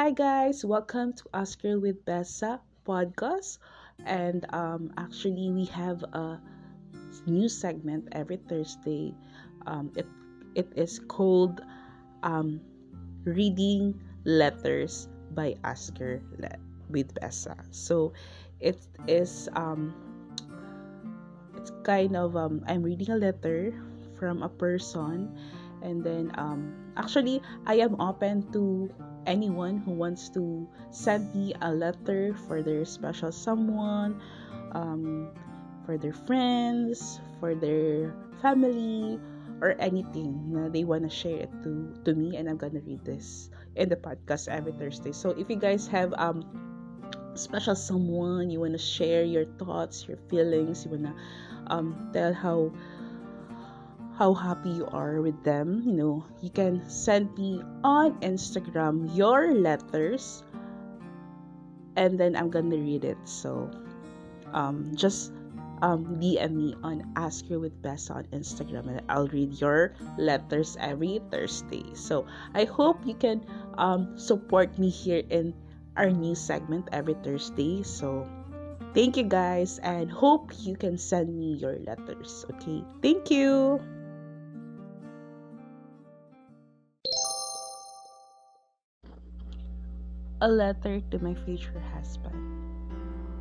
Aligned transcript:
Hi 0.00 0.16
guys, 0.16 0.64
welcome 0.64 1.12
to 1.12 1.24
Oscar 1.36 1.76
with 1.76 2.08
Bessa 2.08 2.64
podcast. 2.88 3.60
And 4.08 4.48
um, 4.48 4.96
actually, 4.96 5.52
we 5.52 5.68
have 5.76 6.00
a 6.16 6.40
new 7.28 7.52
segment 7.52 8.08
every 8.16 8.40
Thursday. 8.48 9.12
Um, 9.68 9.92
it 9.92 10.08
it 10.56 10.72
is 10.72 11.04
called 11.04 11.60
um, 12.24 12.64
reading 13.28 13.92
letters 14.24 15.04
by 15.36 15.60
Oscar 15.68 16.24
with 16.88 17.12
Bessa. 17.20 17.60
So 17.68 18.16
it 18.56 18.80
is 19.04 19.52
um, 19.52 19.92
it's 21.60 21.76
kind 21.84 22.16
of 22.16 22.40
um, 22.40 22.64
I'm 22.64 22.80
reading 22.80 23.12
a 23.12 23.20
letter 23.20 23.76
from 24.16 24.40
a 24.40 24.48
person 24.48 25.28
and 25.82 26.04
then 26.04 26.32
um, 26.36 26.72
actually 26.96 27.40
i 27.66 27.74
am 27.74 27.96
open 28.00 28.44
to 28.52 28.92
anyone 29.26 29.78
who 29.78 29.92
wants 29.92 30.28
to 30.30 30.68
send 30.90 31.34
me 31.34 31.54
a 31.62 31.72
letter 31.72 32.34
for 32.46 32.62
their 32.62 32.84
special 32.84 33.32
someone 33.32 34.20
um, 34.72 35.30
for 35.86 35.98
their 35.98 36.12
friends 36.12 37.20
for 37.40 37.54
their 37.54 38.14
family 38.42 39.18
or 39.60 39.76
anything 39.78 40.52
na 40.52 40.68
they 40.68 40.84
want 40.84 41.04
to 41.04 41.12
share 41.12 41.44
it 41.44 41.52
to 41.62 41.92
to 42.04 42.14
me 42.16 42.36
and 42.36 42.48
i'm 42.48 42.56
gonna 42.56 42.80
read 42.80 43.04
this 43.04 43.50
in 43.76 43.88
the 43.88 43.96
podcast 43.96 44.48
every 44.48 44.72
thursday. 44.72 45.12
So 45.12 45.30
if 45.30 45.48
you 45.48 45.56
guys 45.56 45.86
have 45.88 46.12
um 46.16 46.44
special 47.34 47.76
someone 47.76 48.50
you 48.50 48.60
want 48.60 48.72
to 48.72 48.82
share 48.82 49.22
your 49.22 49.44
thoughts 49.56 50.08
your 50.08 50.18
feelings 50.28 50.84
you 50.84 50.90
want 50.90 51.06
to 51.06 51.14
um, 51.70 52.10
tell 52.12 52.34
how 52.34 52.72
how 54.20 54.36
happy 54.36 54.68
you 54.68 54.84
are 54.92 55.24
with 55.24 55.40
them. 55.48 55.80
You 55.80 55.96
know, 55.96 56.24
you 56.44 56.52
can 56.52 56.84
send 56.84 57.32
me 57.40 57.64
on 57.80 58.20
Instagram 58.20 59.08
your 59.16 59.56
letters 59.56 60.44
and 61.96 62.20
then 62.20 62.36
I'm 62.36 62.52
gonna 62.52 62.76
read 62.76 63.08
it. 63.08 63.16
So 63.24 63.72
um, 64.52 64.92
just 64.92 65.32
um, 65.80 66.20
DM 66.20 66.52
me 66.52 66.76
on 66.84 67.00
Ask 67.16 67.48
You 67.48 67.64
with 67.64 67.72
Bess 67.80 68.12
on 68.12 68.28
Instagram 68.28 68.92
and 68.92 69.00
I'll 69.08 69.32
read 69.32 69.56
your 69.56 69.96
letters 70.20 70.76
every 70.78 71.24
Thursday. 71.32 71.88
So 71.96 72.28
I 72.52 72.68
hope 72.68 73.00
you 73.08 73.16
can 73.16 73.40
um, 73.80 74.20
support 74.20 74.76
me 74.76 74.90
here 74.90 75.24
in 75.30 75.56
our 75.96 76.12
new 76.12 76.34
segment 76.34 76.92
every 76.92 77.16
Thursday. 77.24 77.82
So 77.88 78.28
thank 78.92 79.16
you 79.16 79.24
guys 79.24 79.80
and 79.80 80.12
hope 80.12 80.52
you 80.60 80.76
can 80.76 80.98
send 80.98 81.32
me 81.32 81.56
your 81.56 81.80
letters. 81.88 82.44
Okay, 82.52 82.84
thank 83.00 83.30
you. 83.30 83.80
A 90.42 90.48
letter 90.48 91.02
to 91.10 91.18
my 91.18 91.34
future 91.34 91.78
husband. 91.92 92.32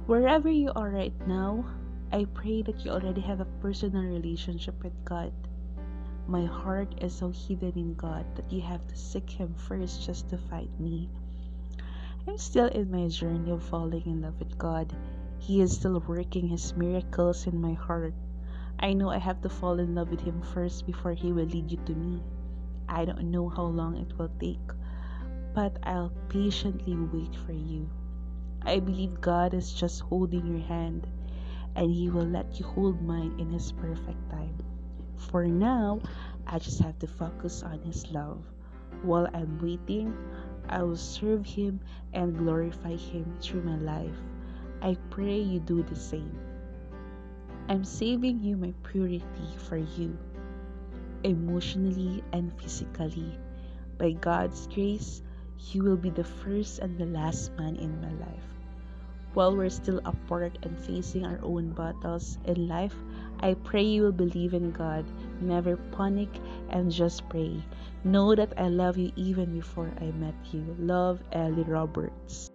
Wherever 0.06 0.52
you 0.52 0.74
are 0.76 0.90
right 0.90 1.16
now, 1.26 1.64
I 2.12 2.26
pray 2.34 2.62
that 2.64 2.84
you 2.84 2.92
already 2.92 3.22
have 3.22 3.40
a 3.40 3.48
personal 3.64 4.04
relationship 4.04 4.84
with 4.84 4.92
God. 5.06 5.32
My 6.28 6.44
heart 6.44 7.02
is 7.02 7.16
so 7.16 7.32
hidden 7.32 7.72
in 7.78 7.94
God 7.94 8.26
that 8.36 8.52
you 8.52 8.60
have 8.62 8.86
to 8.88 8.98
seek 8.98 9.30
Him 9.30 9.56
first 9.56 10.06
just 10.06 10.28
to 10.30 10.38
find 10.38 10.68
me. 10.78 11.08
I'm 12.28 12.38
still 12.38 12.68
in 12.68 12.92
my 12.92 13.08
journey 13.08 13.52
of 13.52 13.64
falling 13.64 14.04
in 14.06 14.22
love 14.22 14.38
with 14.38 14.58
God. 14.58 14.92
He 15.38 15.62
is 15.62 15.72
still 15.72 16.04
working 16.06 16.50
His 16.50 16.76
miracles 16.76 17.48
in 17.48 17.62
my 17.62 17.74
heart. 17.80 18.14
I 18.78 18.92
know 18.92 19.10
I 19.10 19.20
have 19.20 19.40
to 19.44 19.50
fall 19.50 19.80
in 19.80 19.96
love 19.96 20.10
with 20.12 20.20
Him 20.20 20.42
first 20.42 20.86
before 20.86 21.14
He 21.14 21.32
will 21.32 21.48
lead 21.48 21.72
you 21.72 21.80
to 21.86 21.96
me. 21.96 22.22
I 22.90 23.06
don't 23.06 23.32
know 23.32 23.48
how 23.48 23.72
long 23.72 23.96
it 23.96 24.18
will 24.18 24.32
take 24.38 24.60
but 25.60 25.76
I'll 25.84 26.14
patiently 26.30 26.96
wait 26.96 27.36
for 27.36 27.52
you. 27.52 27.90
I 28.62 28.80
believe 28.80 29.20
God 29.20 29.54
is 29.54 29.74
just 29.74 30.00
holding 30.00 30.48
your 30.48 30.66
hand 30.66 31.06
and 31.76 31.92
He 31.92 32.10
will 32.10 32.26
let 32.26 32.58
you 32.58 32.66
hold 32.66 33.02
mine 33.02 33.36
in 33.38 33.50
His 33.50 33.74
perfect 33.74 34.30
time. 34.30 34.56
For 35.18 35.48
now, 35.48 36.00
I 36.48 36.60
just 36.60 36.80
have 36.80 36.98
to 37.00 37.08
focus 37.08 37.62
on 37.62 37.82
His 37.82 38.10
love. 38.10 38.42
While 39.02 39.28
I'm 39.34 39.60
waiting, 39.62 40.16
I 40.70 40.82
will 40.84 40.96
serve 40.96 41.46
Him 41.46 41.82
and 42.14 42.38
glorify 42.38 42.96
Him 42.96 43.36
through 43.42 43.64
my 43.64 43.80
life. 43.80 44.16
I 44.82 44.96
pray 45.10 45.42
you 45.42 45.60
do 45.60 45.84
the 45.84 46.00
same. 46.00 46.40
I'm 47.68 47.84
saving 47.84 48.40
you 48.40 48.56
my 48.56 48.74
purity 48.84 49.52
for 49.68 49.76
you, 49.76 50.18
emotionally 51.26 52.24
and 52.32 52.50
physically. 52.62 53.38
By 53.98 54.12
God's 54.12 54.66
grace, 54.68 55.22
you 55.72 55.84
will 55.84 55.98
be 55.98 56.10
the 56.10 56.24
first 56.24 56.80
and 56.80 56.98
the 56.98 57.06
last 57.06 57.52
man 57.58 57.76
in 57.76 58.02
my 58.02 58.12
life. 58.26 58.50
While 59.34 59.56
we're 59.56 59.70
still 59.70 60.02
apart 60.06 60.58
and 60.64 60.78
facing 60.80 61.26
our 61.26 61.40
own 61.44 61.74
battles 61.74 62.40
in 62.46 62.68
life, 62.68 62.96
I 63.40 63.54
pray 63.54 63.84
you 63.84 64.04
will 64.04 64.12
believe 64.12 64.54
in 64.54 64.72
God, 64.72 65.06
never 65.40 65.78
panic, 65.78 66.30
and 66.70 66.92
just 66.92 67.30
pray. 67.30 67.64
Know 68.04 68.34
that 68.36 68.54
I 68.58 68.70
love 68.70 68.98
you 68.98 69.12
even 69.16 69.54
before 69.54 69.92
I 70.02 70.12
met 70.12 70.36
you. 70.52 70.76
Love, 70.80 71.22
Ellie 71.32 71.64
Roberts. 71.64 72.50